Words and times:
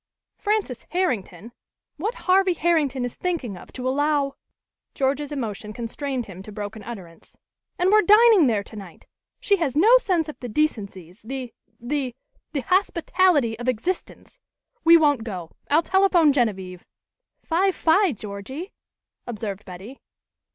"Frances 0.39 0.87
Herrington! 0.89 1.51
What 1.97 2.15
Harvey 2.25 2.55
Herrington 2.55 3.05
is 3.05 3.13
thinking 3.13 3.55
of 3.55 3.71
to 3.73 3.87
allow" 3.87 4.33
George's 4.95 5.31
emotion 5.31 5.73
constrained 5.73 6.25
him 6.25 6.41
to 6.41 6.51
broken 6.51 6.81
utterance. 6.81 7.37
"And 7.77 7.91
we're 7.91 8.01
dining 8.01 8.47
there 8.47 8.63
tonight! 8.63 9.05
She 9.39 9.57
has 9.57 9.75
no 9.77 9.97
sense 9.99 10.27
of 10.27 10.39
the 10.39 10.49
decencies 10.49 11.21
the 11.21 11.53
the 11.79 12.15
the 12.51 12.61
hospitality 12.61 13.59
of 13.59 13.67
existence. 13.69 14.39
We 14.83 14.97
won't 14.97 15.23
go 15.23 15.51
I'll 15.69 15.83
telephone 15.83 16.33
Genevieve" 16.33 16.83
"Fie, 17.47 17.71
fie 17.71 18.11
Georgie!" 18.13 18.71
observed 19.27 19.65
Betty. 19.65 20.01